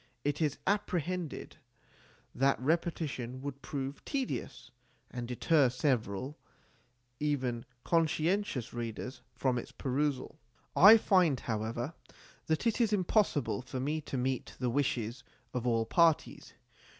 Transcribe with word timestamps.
It 0.23 0.41
is 0.41 0.57
apprehended 0.65 1.57
that 2.33 2.59
repetition 2.59 3.39
would 3.43 3.61
prove 3.61 4.03
tedious, 4.03 4.71
and 5.11 5.27
deter 5.27 5.69
several 5.69 6.39
even 7.19 7.65
con 7.83 8.07
scientious 8.07 8.73
readers 8.73 9.21
from 9.35 9.59
its 9.59 9.71
perusal. 9.71 10.39
I 10.75 10.97
find, 10.97 11.39
however, 11.41 11.93
that 12.47 12.65
it 12.65 12.81
is 12.81 12.91
impossible 12.93 13.61
for 13.61 13.79
me 13.79 14.01
to 14.01 14.17
meet 14.17 14.55
the 14.57 14.71
wishes 14.71 15.23
of 15.53 15.67
all 15.67 15.85
parties. 15.85 16.55